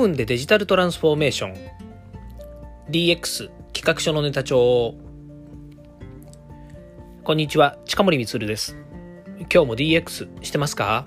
[0.00, 1.54] 分でデジタルトランスフォーメーション。
[2.88, 4.94] DX 企画書のネタ帳。
[7.22, 8.78] こんにちは近森光です。
[9.40, 11.06] 今日も DX してますか？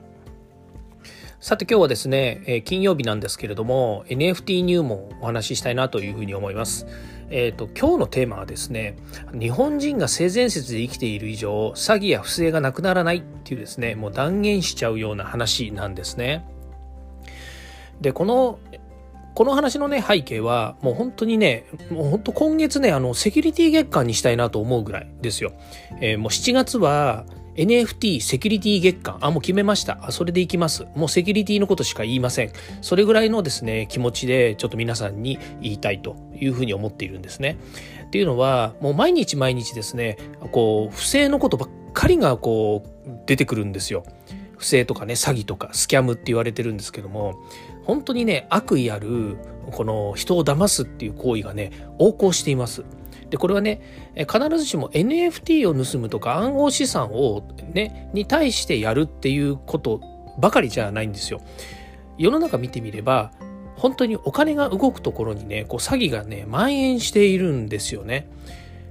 [1.40, 6.86] さて今日はですね、え、金曜日なんですけれども NFT 入門をお話ししたいなというふうに思います。
[7.32, 8.96] えーと、と今日のテーマはですね
[9.34, 16.46] 日本人が性善説で生きている以上詐欺や不正がなくならないっていうですねもう断言しちゃうような話なんですね。
[18.02, 18.60] でこの
[19.36, 25.54] この話のね背景はもう本当にねもう本当今月ねあのセキュリティ月間にしたいなと思うぐらいですよ、
[26.00, 27.26] えー、もう7月は
[27.56, 29.18] NFT セキュリティ月間。
[29.22, 30.00] あもう決めました。
[30.02, 30.88] あそれでいきます。
[30.96, 32.52] もうセキュリティのことしか言いません。
[32.82, 37.58] それぐらいのですね気持ちでちょっと皆さんに言いたいというふうに思っているんですね。
[38.08, 40.18] っていうのはもう毎日毎日ですね
[40.52, 44.04] こう不正のことばっかりがこう出てくるんですよ。
[44.58, 47.36] 不正とかね詐欺とかスキャムって言われてるんですけども
[47.86, 49.38] 本当にね悪意ある
[49.72, 52.84] この人を騙すっていう行為がね横行しています。
[53.30, 53.82] でこれはね
[54.16, 60.02] 必ずしも NFT を盗むとか暗号資産をねに対してやるっていうこと
[60.38, 61.42] ばかりじゃないんですよ。
[62.18, 63.32] 世の中見てみれば
[63.76, 68.28] 本当にお金が動くところにねこう詐欺がね蔓延しているんですよね。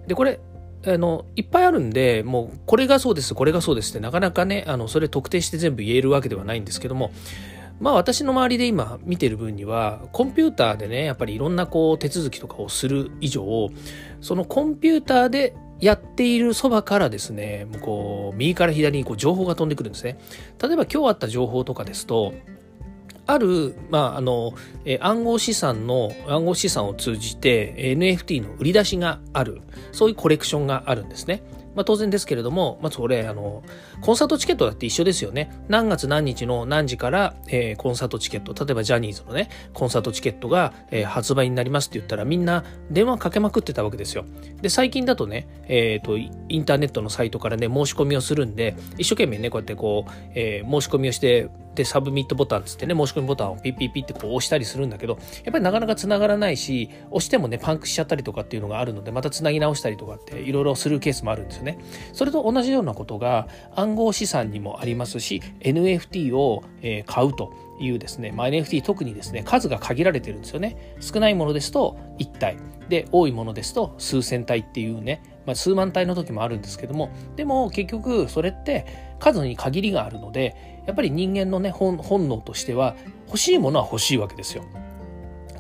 [0.07, 0.41] でこれ
[0.85, 7.13] あのいっぱいあるんでもうこれがそうですこれがそうですってなかなかねあのそれ特定して全部言えるわけではないんですけども
[7.81, 13.71] まあ私の周りで今見てる分にはコンピューターでねやっぱりいろんなこう手続きとかをする以上
[14.21, 20.19] そのコンピューターでやっているそばからですねこう右から左にこう情報が飛んでくるんですね
[20.63, 22.35] 例えば今日あった情報とかですと
[23.27, 24.53] ある、まあ、あの、
[24.85, 31.43] え暗号資産の、暗号資産を通じて NFT の売り出しがある、そういうコレクションがあるんですね。
[31.75, 33.63] まあ、当然ですけれども、まずこれ、あの、
[34.01, 35.51] コンサートチケットだって一緒ですよね。
[35.69, 44.25] 何月何日の何時から、えー、コンサートチケット、例えばジャニーズのね、コンサートチケットが、えー、発売になりますって言ったらみんな電話かけまくってたわけですよ。
[44.61, 61.79] で、最近だとね、えっ、ー、と、インターネットのサイトからね、申し込みをするんで、一生懸命ね、こうやってこう、え申し込みをして、で、サブミットボタンつってね、申し込みボタンをピッピッピッってこう押したりするんだけど、やっぱりなかなか繋がらないし、押してもね、パンクしちゃったりとかっていうのがあるので、また繋ぎ直したりとかっていろいろするケースもあるんですよね。
[62.13, 66.63] それと同じようなことが暗号資産にもありますし、NFT を
[67.07, 70.97] 買うというですね、まあ、NFT 特にですね、数が限られてるんですよね。
[71.01, 72.57] 少ないものですと1体。
[72.89, 78.87] で、多いものですと数千体っていうね、まあ、数万体の時もあるんですけども、でも結局それって
[79.19, 84.65] 数に限りがあるので、やっぱり人間のね、本能としては欲しいものは欲しいわけですよ。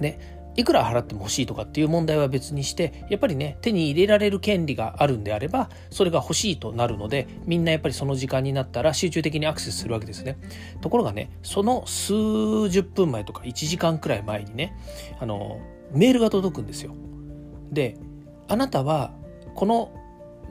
[0.00, 0.19] ね、
[0.56, 10.37] いくら払っても欲しいとかっていう問題は別にしてやっぱりね手に入れられる権利があるんであればそれが欲しいとなるのでみんなやっぱりその時間になったら集中的にアクセスするわけですね。
[10.81, 14.77] ところがねその数十分前とか1時間くらい前にね
[15.21, 15.61] あの
[15.93, 16.94] メールが届くんですよ。
[17.71, 17.97] で
[18.49, 19.12] あなたは
[19.55, 19.93] この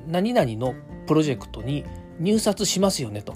[0.08, 0.74] 何々の
[1.06, 1.86] プロジェクトに
[2.20, 3.36] 入札しますよねと。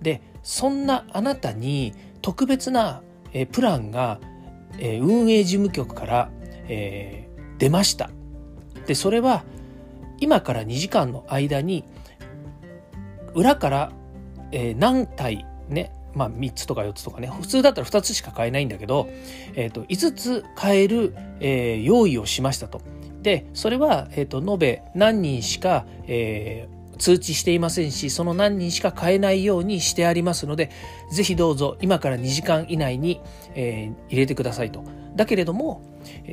[0.00, 3.02] でそんなあなたに特別な
[3.52, 4.18] プランが
[4.78, 6.30] え、運営事務局から、
[6.68, 8.10] えー、出ました。
[8.86, 9.44] で、それは
[10.20, 11.84] 今から2時間の間に
[13.34, 13.92] 裏から、
[14.52, 19.08] え、何体ね、まあ3つとか4つとかね、普通だったら2つしか買えないんだけど、
[19.54, 22.80] えー、と5つ買える、えー、用意をしましたと。
[23.22, 30.70] で、それは、えー、と延べ何人しか、えー、通知していませんし、その何人しか買えないようにしてありますので、
[31.10, 33.20] ぜひどうぞ今から2時間以内に、
[33.54, 34.84] えー、入れてくださいと。
[35.16, 35.82] だけれども、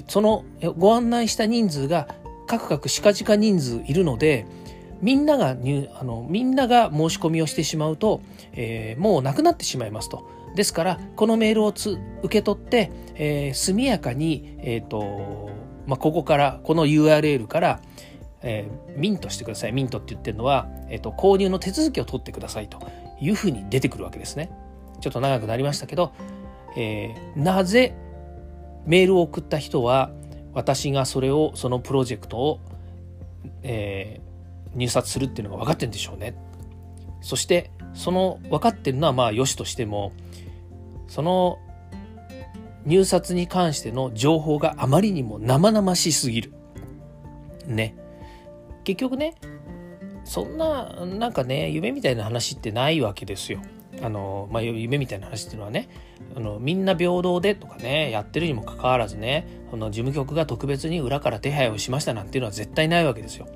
[0.08, 0.44] その
[0.78, 2.08] ご案内した人数が
[2.48, 4.46] カクカクしかじか人数いるので、
[5.02, 8.22] みんなが入あのみんなが申し込みをしてしまうと、
[8.54, 10.28] えー、もうなくなってしまいますと。
[10.56, 15.50] ですからこのメールをつ受け取って、えー、速やかに、えーと
[15.86, 17.82] まあ、ここからこの URL から
[18.48, 19.72] えー、ミントしてください。
[19.72, 22.80] ミントって言ってるのは、えっ、ー、と、購入の手続きを取ってくださいと
[23.20, 24.52] いうふうに出てくるわけですね。
[25.02, 26.14] ちょっと長くなりましたけど、
[26.78, 27.96] えー、なぜ
[28.86, 30.12] メールを送った人は
[30.54, 32.60] 私がそれをそのプロジェクトを、
[33.64, 36.36] えー、入札するっていうのが分かってるんでしょうね。
[37.22, 40.14] そしてその分かってるのはまあよしとしても
[41.08, 41.58] その
[42.86, 46.54] 入札に関しての情報があまりにも生々しすぎる。
[47.66, 47.96] ね。
[48.86, 49.36] 結局ね
[50.24, 53.60] そんななんかね夢みたいな話ってないわけですよ。
[54.02, 55.88] あのまあ、夢みたいな話っていうのはね
[56.36, 63.48] あのみんな平等でとかねやってるにもかかわらずねあの事務局が特別に裏から手配をしましたなんていうのは絶対ないわけですよ。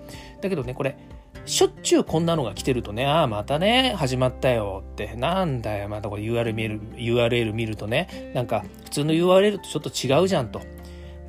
[0.41, 0.97] だけどねこれ
[1.45, 10.61] しょっちゅうこんなのが来てるとね、ああ、またね、始まったよって、なんだよ、またこれ URL 見る URL 見るとね、なんか普通の URL とちょっと違うじゃんと。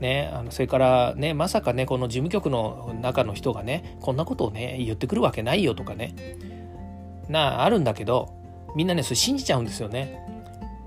[0.00, 6.14] ね、あのそれからねまさかねこの事務局の中の人がねこんなことをね言ってくるわけないよとかね
[7.29, 8.35] なああるんだけど
[8.75, 10.26] みんなねそれ信じちゃうんですよね。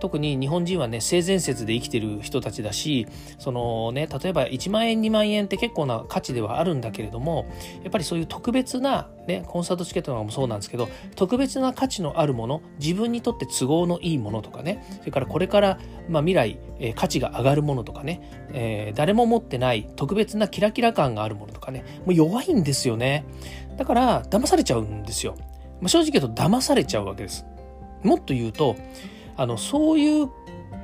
[0.04, 3.08] 特に日本人はね性善説で生きてる人たちだし
[3.40, 7.50] そのね例えば1万円2万円って結構な価値ではあるんだけれども
[7.84, 15.80] やっぱりそういう特別な、ね、コンサートチケットとかもそうなんですけど特別な価値のあるもの自分にとって都合のいいものとかねそれからこれから、
[16.10, 23.24] まあ、未来、えー、価値が上がるものとかね、えー、誰も持ってない特別なキラキラ感があるものとかねもう弱いんですよね。
[23.78, 25.38] だから騙されちゃうんですよ、
[25.80, 27.46] まあ、正直言うと騙されちゃうわけです。
[28.04, 28.76] もっと言うと
[29.38, 30.30] あのそういう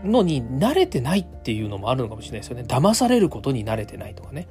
[0.03, 2.63] のに慣れてないっていうのもあるのかもしれないですよね。
[2.67, 4.47] 騙されることに慣れてないとかね。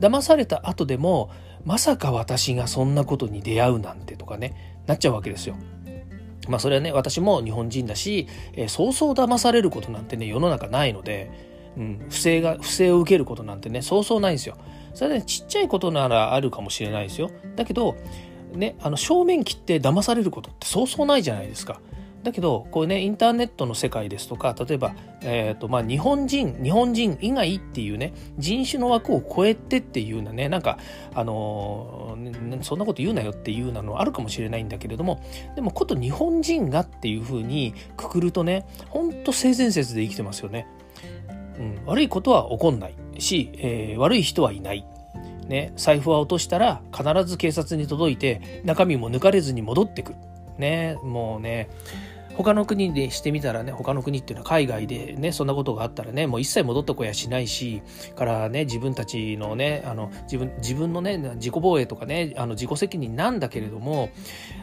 [0.00, 1.30] 騙された後でも
[1.64, 5.56] まさか私がそんなことに出会うなんてとかねなっちゃうわけですよ。
[6.48, 11.30] まあそれはね私も日本人だし、えー、そうそう騙されることなんてね世の中ないので、
[11.76, 14.56] うん、不正が不正を受けることなんてねそうそうないんですよ。
[14.94, 17.30] それはねちっちゃいことならあるかもしれないですよ。
[17.56, 17.96] だけど
[18.52, 21.80] ねあの正面切って騙されることってそうそうないじゃないですか。
[22.24, 30.78] だけどこうねインターネットの世界ですとか例えば、えーとまあ、日本人日本人以外っていうね人種の枠を超えてっていうようなねなんか
[31.14, 35.22] あのー、そんなこと言うなよっていうのはあるかもしれないんだけれども
[35.54, 40.66] でもこと日本人がっていうふうにくくるとねほんと性善説で生きてますよね。
[41.58, 44.84] うん、悪いことは起こんないし、えー、悪い人はいない。
[45.46, 50.18] ね、財布は落としたら必ず警察に届いて中身も抜かれずに戻ってくる。
[50.58, 51.68] ね、もうね
[52.36, 57.82] 他の国でしてみたらね他の国っていうのは海外でねそんなことがあったらねもう一切戻ってこやしないし
[58.16, 64.10] からね自分たちのねあの自分自分のね自己防衛とかねあの自己責任なんだけれども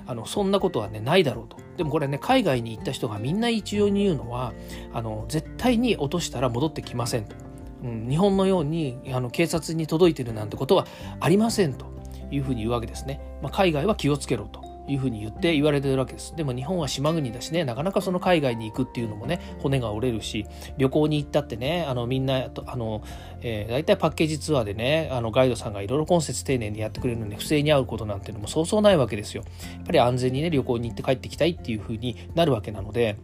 [0.05, 1.57] あのそんなことはねないだろうと。
[1.77, 4.53] でもこれね海外に行った人がみんな一様に言うのは
[4.93, 7.35] あの絶対に落としたら戻ってきませんと、
[7.83, 10.85] うん、日本のようにあの警察に届いてるなんてことは
[11.19, 11.85] ありませんと
[12.29, 14.70] いうふうに言うわけですね、まあ、海外は気をつけろと。
[14.91, 16.35] いうふうに言って言われてるわけです。
[16.35, 20.45] でも日本は島国だしね、なかなかその海外に行くっていうのもね、骨が折れるし、
[20.77, 23.01] 旅行に行ったってね、あのみんな、あの、
[23.41, 29.43] えー、大体パッケージツアーでね、あのガイドさんがいろいろ今節丁寧にやってくれるのに不正に会うことなんていうのもそうそうないわけですよ。
[29.75, 33.17] やっぱり安全にね、旅行に行って帰ってきたいっていうふうになるわけなので、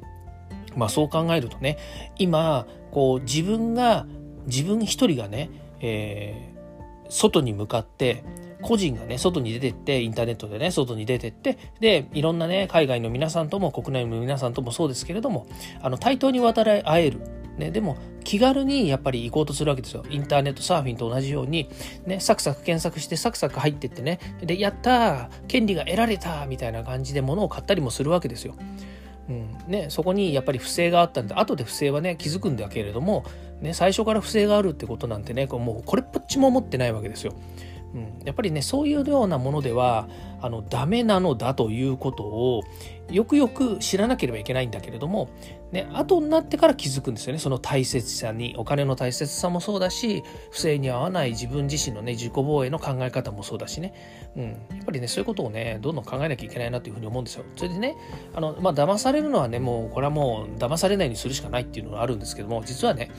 [0.75, 1.77] まあそう考えるとね、
[2.17, 4.05] 今、こう自分が、
[4.45, 5.49] 自分一人がね、
[5.81, 8.23] えー、外に向かって、
[8.61, 15.47] 個人がね、外に出てって、インターネットでね、外に出てって、で、いろんなね、海外の皆さんとも、国内の皆さんともそうですけれども、
[15.81, 17.19] あの、対等に渡り合える。
[17.57, 20.03] ね、でも、気軽にやっぱり行こうとするわけですよ。
[20.09, 21.69] インターネットサーフィンと同じように、
[22.05, 28.55] ね、サクサク検索して、サクサク入ってってね、で、やったー権利が得られたみたいな感じで物を買ったりもするわけですよ。
[29.29, 33.25] うんね、そこにやっぱり不正があったんで後で不正はね気づくんだけれども、
[33.61, 37.33] ね、最初から不正があるってことなんてねもうこれっぽっちも思ってないわけですよ。
[37.93, 40.07] うん、やっぱりねそういうようなものでは
[40.41, 42.63] あのダメなのだということを
[43.11, 45.29] よくよく知らなければいけないんだけれども、
[45.71, 47.39] ね、後になってから気づくんですよね。
[47.39, 53.93] その大切さにお金の大切さもそうだし不正に合わない自分自身のね自己防衛の考え方もそうだしね、
[54.35, 54.51] うん、や
[54.81, 57.45] っぱりねそういうことをねどんどん考えなきゃいけないなというふうに思うんですよ。
[57.55, 57.95] それでね
[58.33, 63.09] あのまあ騙されるのはねもうこれはもう騙されないようにするしかないっていうのがあるんですけども実はね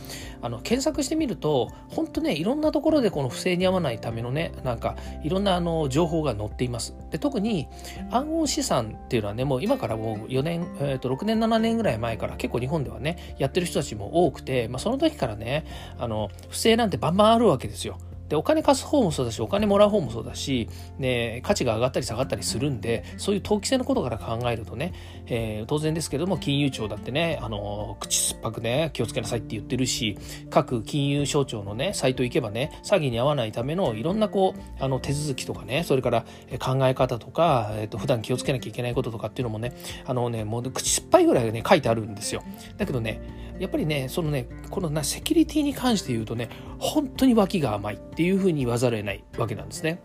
[0.43, 6.95] あの検索してみると本当ねいろんなところでこの不正に合わないためのねなんかいろんなあの情報が載っています。
[7.11, 7.69] で特に
[8.11, 15.65] 暗号資産っていうのはねもう今からもう4年、えー、と6年7年ぐらい前から結構日本ではねやってる人たちも多くて、まあ、その時からね
[15.99, 17.99] あの不正なんてバンバンあるわけですよ。
[18.29, 20.69] でお金貸す方もそうだしお金もらう方もそうだし、
[20.99, 24.93] ね、価値が上がったり下がったりするんでそういう投機性のことから考えるとね、
[25.27, 30.19] えー、当然ですけども金融庁だってねあの口酸っぱくね気をつけなさいって言ってるし
[30.51, 36.27] 各金融省庁のねサイト行けばね詐欺に遭わないためのいろんなこうあの手続きとかねそれから
[36.61, 39.73] 考え方とか、えー、と普段気をつけなきゃいけないこととかっていうのもね
[40.05, 42.43] あのねもう口酸っぱいぐらいね書いてあるんですよ。
[42.77, 43.21] だけどね
[43.59, 47.99] やっぱりねそのねこのなセキュリティに関して言うとね本当に脇が甘い。
[48.19, 50.01] っていうふうに言わざるを得ないわけなんですね。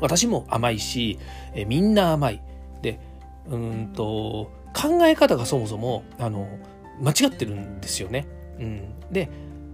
[0.00, 1.20] 私も甘いし、
[1.54, 2.42] えみんな甘い。
[2.82, 2.98] で
[3.48, 6.48] うんと考え方がそもそもあの
[7.00, 8.26] 間違ってるんですよね。
[8.58, 9.30] うん、で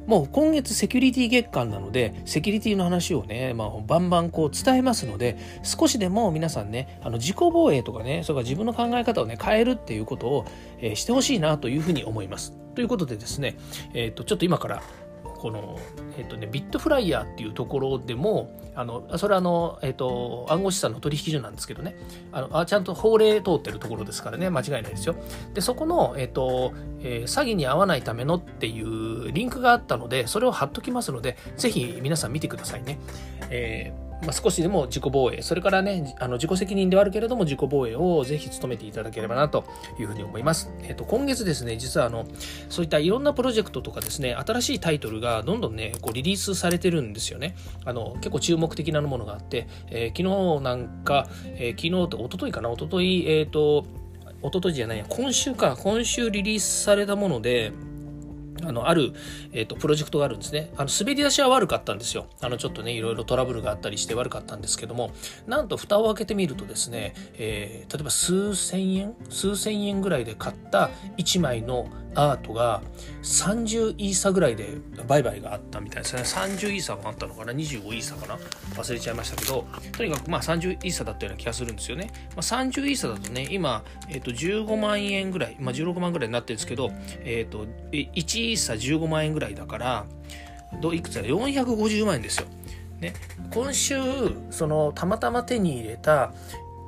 [0.06, 10.44] もう今月セキュリティ月間なので、セキュリティの話をね、まあ、バンバンこう伝えますので、少しでも皆さんね、あの自己防衛とかね、それから自分の考え方をね、変えるっていうことを、
[10.78, 12.52] えー、してほしいなというふうに思います。
[12.74, 13.56] ということでですね、
[13.94, 14.82] えっ、ー、と、ちょっと今から
[15.42, 15.76] この、
[16.16, 21.96] えっとね、ビットフライヤーっていうところでもあのそれはあの、えっと、暗号資産の取引所なんですけどね。
[22.30, 24.50] あのあちゃんと法令通ってるところですからね。
[24.50, 25.16] 間違いないですよ。
[25.52, 33.00] でそこの、えっとえー、詐欺に遭わないためのっていうリンクがあったのでそれを貼っときますのでぜひ皆さん見てくださいね、
[33.50, 39.64] えーまあ、少しでも自己防衛、それからね、あの自己責任ではあるけれども、自己防衛をぜひ努めていただければなと
[39.98, 40.70] いうふうに思います。
[40.82, 42.26] えっ、と、今月ですね、実はあの、
[42.68, 47.56] そういったいろんなプロジェクトとかですね、新しいタイトルがどんどんね、こうリリースされてるんですよね。
[47.84, 51.26] あの、結構注目的なものがあって、えー、昨日なんか、
[51.56, 53.84] えー、昨日と、一昨日かな、一昨日えっ、ー、と、
[54.42, 57.72] 一昨日じゃないや、今週か、今週リリースされたもので、
[58.64, 59.12] あの、ある、
[59.52, 60.71] えっ、ー、と、プロジェクトがあるんですね。
[60.76, 62.26] あの、滑り出しは悪かったんですよ。
[62.40, 65.12] あの、ちょっとね、いろいろトラブルがあったりして悪かったんですけども、
[65.47, 72.83] なんと蓋を開けてみるとですね、えー、例えば数千円数千円ぐらいで買った1枚のアートが
[73.23, 76.23] 30イーサぐらいで売買があったみたいですね。
[76.23, 78.38] 30イーサもあったのかな ?25 イーサかな？
[78.75, 79.66] 忘れちゃいましたけど、
[79.97, 82.11] とにかくまあ30イーサだったような気がするんですよね。
[82.31, 86.90] まあ、30イーサだとね、今、え、ー、と15万円ぐらい、まあ、16万ぐらいになってるんですけど、
[87.25, 90.07] えっ、ー、と、1イーサ15万円ぐらいだから、
[90.81, 92.47] どいくつだ ?450 万円ですよ。
[93.00, 93.14] ね、
[93.52, 93.97] 今週、
[94.50, 96.33] その、たまたま手に入れた、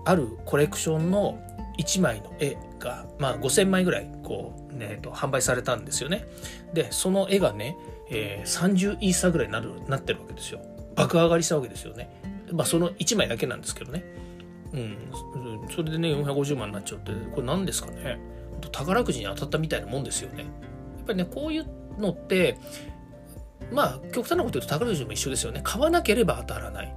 [0.05, 1.39] あるコレクションの
[1.79, 6.27] 1枚の絵が、まあ、5000枚ぐらいこう、ね、と販売されたんですよね。
[6.73, 7.77] でその絵がね、
[8.11, 10.61] えー、30イーサーぐらいになるなってるわけですよ。
[10.95, 12.21] 爆上がりしたわけですよね。
[12.53, 14.05] まあ、その1枚だけなんですけどね。
[14.73, 14.97] うん、
[15.71, 18.19] それでね450万になっちゃうってこれ何ですかね
[18.73, 20.43] 宝くじに当たったみたいなもんですよね。
[20.43, 20.49] や
[21.03, 21.67] っぱりねこういう
[21.99, 22.59] のって
[23.73, 26.95] まあ極端なこと言うと宝くじも一緒ですよね買わなければ当たらない。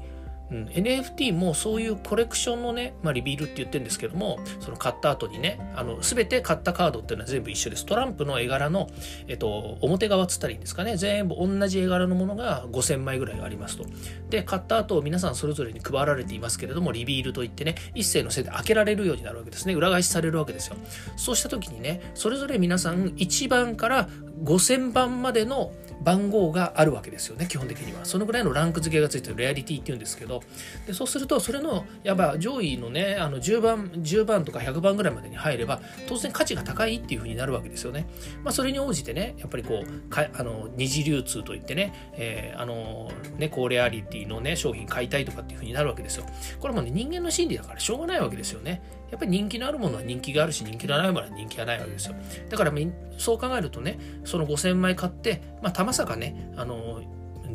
[0.51, 7.85] うん、NFT もそういうコレクションのね、まあ、リビールって言ってるんですけどもその買った後にねあの全て買ったカードっていうのは全部一緒です。
[7.85, 8.87] トランプの絵柄の、
[9.27, 10.97] えっと、表側っつったらいいんですかね。
[10.97, 13.85] 全部同じ絵柄のものが5000枚ぐらいありますと。
[14.29, 19.73] で買った後皆さんそれぞれに配られていますけれどもリビールといってね一斉のせいで開けられるようになるわけですね。
[19.73, 20.75] 裏返しされるわけですよ。
[21.15, 24.09] そうした時にねそれぞれ皆さん1番から
[24.43, 28.05] 5000番までの番号があるわけですよね基本的には。
[28.05, 30.41] そのぐらいのランク付けがついてるレアリティっていうんですけど。
[30.85, 38.07] でそうするとそれのやっぱ上位のねあの10番10番とか100番ぐらいまでに入れば当然価値が高いっていうふうになるわけですよね、
[38.43, 46.25] まあ、それに応じてねやっぱりこうかあの二次流通といってね、えー、あのね高レアリティのね商品買いたいとかっていうふうになるわけですよ。
[46.59, 48.81] これもね人間の心理だからしょうがないわけですよね。
[49.09, 52.15] やっぱり人気のあるものは人気があるし人気のないものは人気がないわけですよ
[52.49, 52.71] だから
[53.17, 57.01] そう考えるとねその5000枚買ってまあたまさかねあの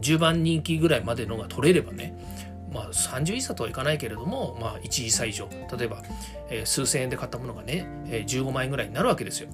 [0.00, 2.16] 10番人気ぐらいまでのが取れればね
[2.73, 6.02] まあ、30イーサとはいかないけれども、まあ、1イーサ以上例えば、
[6.49, 9.50] えー、数千円で買ったものがね、えー、15万円ぐらいになるわけですよ。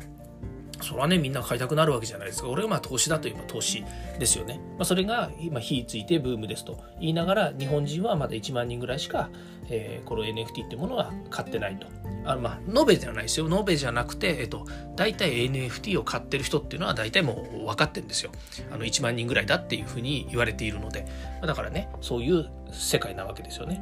[0.80, 2.48] それはねみんな買いたくなるわけじゃないですか。
[2.48, 3.84] 俺はまあ投資だといえば投資
[4.18, 6.78] ですよね、まあ、それが今火ついてブームですと。
[7.00, 9.30] 言いながら日本人はまだ1万人ぐらいしか、
[9.68, 11.86] えー、この NFT ってものは買ってないと。
[12.24, 13.48] あのまあ延べじゃないですよ。
[13.50, 14.66] 延べじゃなくて、えっと、
[14.96, 18.30] 大体 NFT を買ってる人っていうのは大体もう分かってるんですよ。
[18.70, 21.06] あの1万人ぐらいだっていうふうに言われているので。
[21.42, 23.80] だからねそういう世界なわけですよね。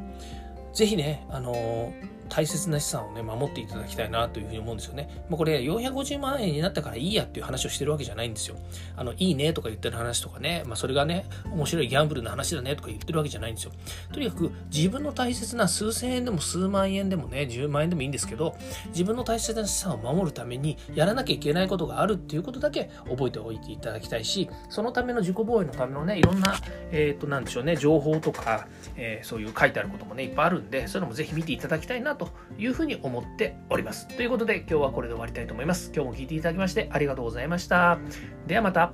[0.73, 5.25] ぜひねあのー大切な資産をね、守っていただきたいなというふうに思うんですよね。
[5.29, 8.57] もうこれ450万円になったからいいやっていう話をしてるわけじゃないんですよ。
[8.97, 13.73] あの、いいねとか言ってる話とかね、まあそれがね、面白いギャンブルの話だねとか言ってるわけじゃないんですよ。
[14.13, 18.57] とにかく自分の大切な数千円でも数万円でもね、10万円でもいいんですけど、
[18.89, 26.55] 自分の大切な資産を守るためにやらなきゃいけないことがあるっていうことだけ覚えておいていただきたいし、そのための自己防衛のためのね、いろんな、
[26.91, 28.67] えっ、ー、と、なんでしょうね、情報とか、
[28.97, 34.09] えー、そういう書いてあることもね、いっぱいあるんで、そういうのもぜひ見ていただきたいなというふうに思っております。
[34.09, 35.93] ということで今日はこれで終わりたいと思います。
[35.95, 37.99] 今日も聴いていただきましてありがとうございました。
[38.47, 38.93] ではまた。